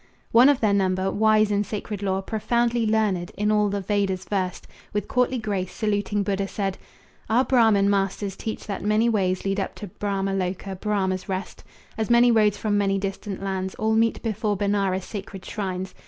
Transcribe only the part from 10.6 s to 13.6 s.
Brahma's rest, As many roads from many distant